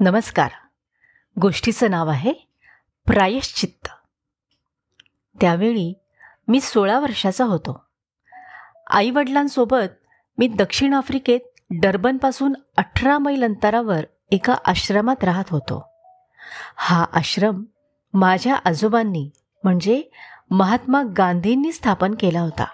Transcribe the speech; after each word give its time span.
नमस्कार. 0.00 0.50
गोष्टीचं 1.40 1.90
नाव 1.90 2.08
आहे 2.08 2.32
प्रायश्चित्त. 3.06 3.88
त्यावेळी 5.40 5.98
मी 6.48 6.60
सोळा 6.60 6.98
वर्षाचा 6.98 7.44
होतो. 7.44 7.84
आईवडिलांसोबत 8.90 10.06
मी 10.38 10.46
दक्षिण 10.46 10.94
आफ्रिकेत 10.94 11.40
डर्बनपासून 11.70 12.54
अठरा 12.76 13.18
मैल 13.18 13.44
अंतरावर 13.44 14.04
एका 14.30 14.56
आश्रमात 14.64 15.24
राहत 15.24 15.44
होतो. 15.50 15.88
हा 16.76 17.06
आश्रम 17.12 17.64
माझ्या 18.14 18.54
आजोबांनी 18.64 19.30
म्हणजे 19.64 20.02
महात्मा 20.50 21.02
गांधींनी 21.16 21.72
स्थापन 21.72 22.14
केला 22.20 22.40
होता. 22.40 22.66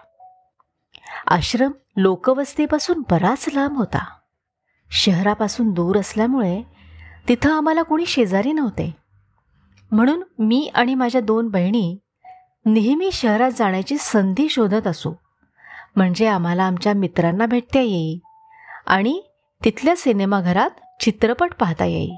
आश्रम 1.27 1.73
लोकवस्तीपासून 1.97 3.03
बराच 3.11 3.49
लांब 3.53 3.77
होता. 3.77 4.19
शहरापासून 4.91 5.71
दूर 5.71 5.99
असल्यामुळे 5.99 6.80
तिथं 7.31 7.51
आम्हाला 7.51 7.83
कोणी 7.83 8.07
शेजारी 8.07 8.53
नव्हते. 8.53 8.97
म्हणून 9.93 10.23
मी 10.39 10.71
आणि 10.75 10.95
माझ्या 10.95 11.21
दोन 11.21 11.49
बहिणी 11.49 11.97
नेहमी 12.67 13.13
शहरात 13.13 13.51
जाण्याची 13.51 13.97
संधी 13.99 14.49
शोधत 14.49 14.87
असू. 14.87 15.13
म्हणजे 15.97 16.27
आम्हाला 16.27 16.65
आमच्या 16.65 16.93
मित्रांना 16.93 17.47
भेटता 17.47 17.81
येईल 17.81 18.19
आणि 18.87 19.23
तिथल्या 19.65 19.97
सिनेमाघरात 19.97 20.71
चित्रपट 21.03 21.55
पाहता 21.55 21.85
येईल 21.85 22.17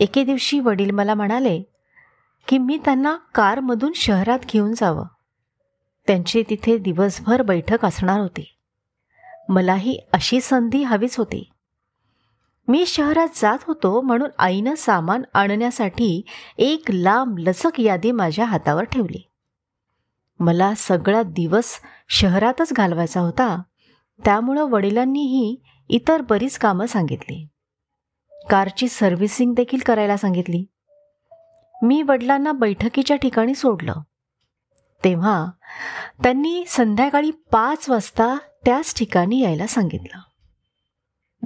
एके 0.00 0.24
दिवशी 0.24 0.60
वडील 0.60 0.90
मला 0.90 1.14
म्हणाले 1.14 1.62
की 2.48 2.58
मी 2.58 2.78
त्यांना 2.84 3.16
कारमधून 3.34 3.92
शहरात 3.94 4.38
घेऊन 4.52 4.72
जावं. 4.72 5.06
त्यांची 6.06 6.42
तिथे 6.50 6.78
दिवसभर 6.78 7.42
बैठक 7.42 7.84
असणार 7.84 8.20
होती. 8.20 8.56
मलाही 9.48 10.00
अशी 10.12 10.40
संधी 10.40 10.82
हवीच 10.82 11.16
होती. 11.16 11.50
मी 12.68 12.86
शहरात 12.86 13.28
जात 13.34 13.58
होतो 13.62 14.00
म्हणून 14.00 14.30
आईनं 14.38 14.74
सामान 14.74 15.22
आणण्यासाठी 15.34 16.22
एक 16.58 16.82
लांब 16.88 17.38
लचक 17.38 17.80
यादी 17.80 18.10
माझ्या 18.10 18.44
हातावर 18.44 18.84
ठेवली. 18.84 19.30
मला 20.40 20.72
सगळा 20.76 21.22
दिवस 21.22 21.80
शहरातच 22.08 22.72
घालवायचा 22.72 23.20
होता. 23.20 23.62
त्यामुळं 24.24 24.62
वडिलांनीही 24.62 25.56
इतर 25.88 26.22
बरीच 26.22 26.58
कामं 26.58 26.86
सांगितली. 26.86 27.48
कारची 28.50 28.88
सर्व्हिसिंग 28.88 29.54
देखील 29.54 29.80
करायला 29.86 30.16
सांगितली. 30.16 30.64
मी 31.82 32.02
वडिलांना 32.02 32.52
बैठकीच्या 32.52 33.16
ठिकाणी 33.16 33.54
सोडलं. 33.54 33.94
तेव्हा 35.04 35.46
त्यांनी 36.22 36.64
संध्याकाळी 36.66 37.30
पाच 37.30 37.90
वाजता 37.90 38.36
त्याच 38.64 38.94
ठिकाणी 38.98 39.40
यायला 39.40 39.66
सांगितलं. 39.66 40.18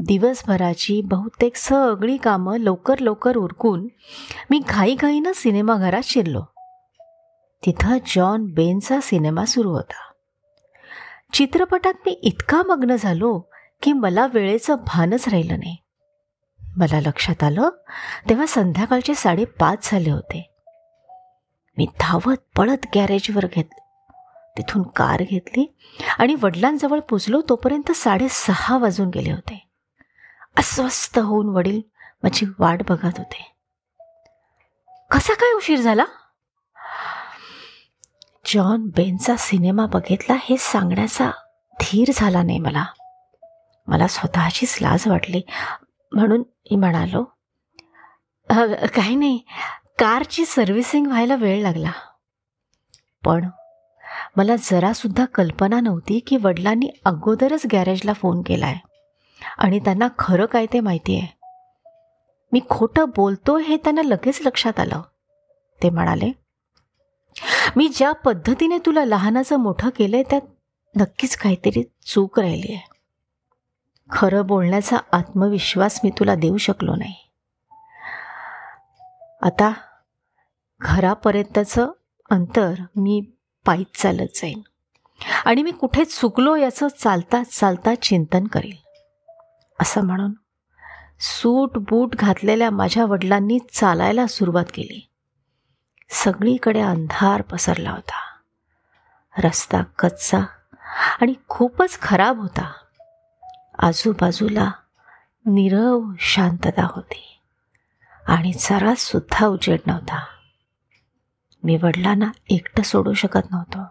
दिवसभराची 0.00 1.00
बहुतेक 1.04 1.56
सगळी 1.56 2.16
कामं 2.16 2.58
लवकर 2.58 2.98
लवकर 2.98 3.36
उरकून 3.36 3.88
मी 4.50 4.60
घाईघाईनं 4.68 5.32
सिनेमाघरात 5.34 6.02
शिरलो. 6.04 6.40
तिथं 7.66 7.98
जॉन 8.06 8.44
बेनचा 8.44 8.98
सिनेमा 9.02 9.44
सुरू 9.44 9.70
होता. 9.70 10.12
चित्रपटात 11.32 11.94
मी 12.06 12.12
इतका 12.12 12.62
मग्न 12.62 12.96
झालो 12.96 13.40
की 13.82 13.92
मला 13.92 14.26
वेळेचं 14.26 14.76
भानच 14.86 15.28
राहिलं 15.28 15.58
नाही. 15.58 15.76
मला 16.76 17.00
लक्षात 17.00 17.44
आलं 17.44 17.68
तेव्हा 18.28 18.46
संध्याकाळचे 18.46 19.14
साडेपाच 19.14 19.90
झाले 19.90 20.10
होते. 20.10 20.50
मी 21.78 21.86
धावत 22.00 22.56
पळत 22.56 22.86
गॅरेजवर 22.94 23.46
घेतलं. 23.52 24.12
तिथून 24.56 24.82
कार 24.82 25.22
घेतली 25.30 25.76
आणि 26.18 26.34
वडिलांजवळ 26.42 27.00
पोचलो 27.00 27.40
तोपर्यंत 27.48 27.92
साडेसहा 27.92 28.78
वाजून 28.78 29.08
गेले 29.08 29.32
होते. 29.32 29.67
अस्वस्थ 30.58 31.18
होऊन 31.18 31.48
वडील 31.48 31.80
माझी 32.22 32.46
वाट 32.58 32.82
बघत 32.88 33.18
होते. 33.18 33.44
कसा 35.10 35.34
काय 35.34 35.52
उशीर 35.54 35.80
झाला? 35.80 36.04
जॉन 38.46 38.86
बेनचा 38.96 39.36
सिनेमा 39.36 39.86
बघितला 39.86 40.36
हे 40.40 40.56
सांगण्याचा 40.56 41.30
धीर 41.82 42.10
झाला 42.14 42.42
नाही 42.42 42.58
मला. 42.58 42.84
मला 43.88 44.06
स्वतःचीच 44.06 44.78
लाज 44.80 45.06
वाटली. 45.08 45.40
म्हणून 46.12 46.40
मी 46.40 46.76
म्हणालो 46.76 47.24
काही 48.94 49.16
नाही 49.16 49.38
कारची 49.98 50.44
सर्व्हिसिंग 50.44 51.06
व्हायला 51.06 51.34
वेळ 51.34 51.62
लागला. 51.62 51.90
पण 53.24 53.48
मला 54.36 54.56
जरासुद्धा 54.56 55.24
कल्पना 55.24 55.80
नव्हती 55.80 56.18
की 56.18 56.36
वडिलांनी 56.36 56.88
अगोदरच 57.04 57.66
गॅरेजला 57.72 58.12
फोन 58.12 58.42
केला 58.42 58.66
आहे 58.66 58.87
आणि 59.58 59.78
त्यांना 59.78 60.08
खरं 60.18 60.46
काय 60.46 60.66
ते 60.66 60.80
माहिती 60.80 61.18
आहे? 61.18 61.26
मी 62.52 62.60
खोटं 62.70 63.04
बोलतो 63.16 63.56
हे 63.56 63.76
त्यांना 63.76 64.02
लगेच 64.02 64.40
लक्षात 64.42 64.80
आलं. 64.80 65.02
ते 65.82 65.90
म्हणाले 65.90 66.32
मी 67.76 67.88
ज्या 67.88 68.12
पद्धतीने 68.12 68.78
तुला 68.78 69.04
लहानाचं 69.04 69.56
मोठं 69.56 69.88
केलंय 69.88 70.22
त्यात 70.22 70.40
नक्कीच 70.96 71.36
काहीतरी 71.36 71.82
चूक 72.06 72.38
राहिली 72.40 72.74
आहे. 72.74 72.82
खरं 74.10 74.46
बोलण्याचा 74.46 74.96
आत्मविश्वास 75.12 76.00
मी 76.04 76.10
तुला 76.10 76.34
देऊ 76.34 76.56
शकलो 76.56 76.94
नाही. 76.94 77.14
आता 79.42 79.72
घरापर्यंतचं 80.80 81.90
अंतर 82.30 82.74
मी 82.96 83.20
पायीच 83.66 84.02
चालत 84.02 84.28
जाईन 84.34 84.60
आणि 85.44 85.62
मी 85.62 85.70
कुठे 85.70 86.04
चुकलो 86.04 86.56
याचं 86.56 86.88
चालता 86.88 87.42
चालता 87.42 87.94
चिंतन 87.94 88.46
करेल 88.46 88.76
असं 89.80 90.00
म्हणून 90.00 90.32
सूट 91.20 91.70
बूट 91.74 92.16
घातलेल्या 92.16 92.70
माझ्या 92.70 93.04
वडिलांनी 93.04 93.58
चालायला 93.72 94.26
सुरुवात 94.26 94.64
केली. 94.74 95.08
सगळीकडे 96.10 96.80
अंधार 96.80 97.42
पसरला 97.42 97.90
होता. 97.90 98.14
रस्ता 99.38 99.82
कच्चा 99.82 100.38
आणि 101.20 101.34
खूपच 101.48 102.00
खराब 102.02 102.38
होता. 102.38 102.72
आजूबाजूला 103.78 104.70
निरव 105.46 106.00
शांतता 106.18 106.86
होती 106.90 107.40
आणि 108.26 108.52
जरासुद्धा 108.52 109.46
उजेड 109.46 109.80
नव्हता. 109.86 110.24
मी 111.64 111.76
वडिलांना 111.82 112.30
एकटं 112.50 112.82
सोडू 112.82 113.12
शकत 113.12 113.50
नव्हतो. 113.50 113.84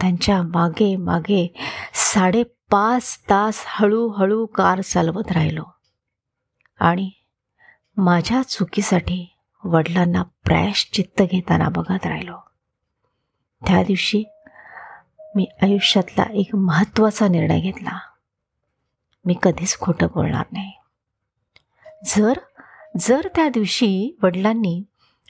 त्यांच्या 0.00 0.42
मागे 0.42 0.96
मागे 0.96 1.54
साडे 1.94 2.42
पाच 2.70 3.18
तास 3.30 3.64
हळूहळू 3.66 4.46
कार 4.46 4.80
चालवत 4.80 5.32
राहिलो. 5.32 5.64
आणि 6.80 7.10
माझ्या 7.96 8.42
चुकीसाठी 8.42 9.36
वडिलांना 9.64 10.22
चित्त 10.72 11.22
घेताना 11.22 11.68
बघत 11.68 12.06
राहिलो. 12.06 12.36
त्या 13.66 13.82
दिवशी 13.82 14.24
मी 15.36 15.46
आयुष्यातला 15.62 16.22
एक 16.22 16.54
महत्त्वाचा 16.54 17.28
निर्णय 17.28 17.60
घेतला. 17.60 17.98
मी 19.24 19.34
कधीच 19.42 19.78
खोटं 19.80 20.06
बोलणार 20.06 20.44
नाही. 20.52 20.72
जर 22.04 22.32
जर 23.00 23.28
त्या 23.34 23.48
दिवशी 23.48 24.18
वडिलांनी 24.22 24.82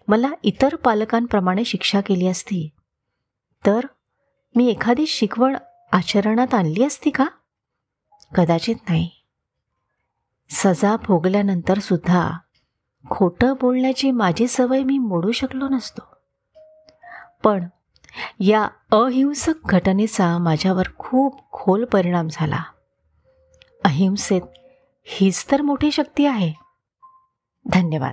मला 0.09 0.31
इतर 0.43 0.77
पालकांप्रमाणे 0.77 1.65
शिक्षा 1.65 2.01
केली 2.01 2.27
असती 2.27 2.69
तर 3.67 3.81
मी 4.55 4.69
एखादी 4.71 5.07
शिकवण 5.07 5.57
आचरणात 5.93 6.55
आणली 6.55 6.85
असती 6.85 7.11
का? 7.11 7.27
कदाचित 8.35 8.77
नाही. 8.89 9.11
सजा 10.51 10.97
भोगल्यानंतर 10.97 11.79
सुद्धा 11.79 12.31
खोटं 13.11 13.55
बोलण्याची 13.61 14.11
माझी 14.11 14.47
सवय 14.47 14.83
मी 14.83 14.99
मोडू 14.99 15.33
शकलो 15.33 15.69
नसतो. 15.69 16.17
पण 17.45 17.69
या 18.41 18.65
अहिंसक 18.93 19.55
घटनेचा 19.65 20.39
माझ्यावर 20.39 20.85
खूप 20.99 21.53
खोल 21.53 21.85
परिणाम 21.85 22.29
झाला. 22.31 22.63
अहिंसेत 23.85 24.43
हीच 25.05 25.47
तर 25.51 25.63
मोठी 25.63 25.93
शक्ती 25.93 26.27
आहे. 26.27 26.53
धन्यवाद. 27.67 28.07